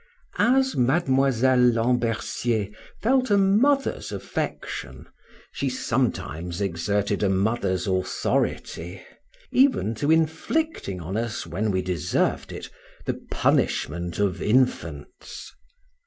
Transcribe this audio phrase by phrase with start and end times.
[0.39, 2.69] As Miss Lambercier
[3.03, 5.05] felt a mother's affection,
[5.51, 9.03] she sometimes exerted a mother's authority,
[9.51, 12.67] even to inflicting on us when we deserved it,
[13.05, 15.53] the punishment of infants.